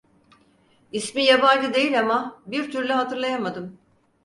[0.91, 3.77] İsmi yabancı değil ama, bir türlü hatırlayamadım.